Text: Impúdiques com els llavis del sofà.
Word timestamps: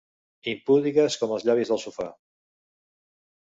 Impúdiques 0.53 1.17
com 1.25 1.33
els 1.35 1.45
llavis 1.49 1.73
del 1.75 1.81
sofà. 1.85 2.09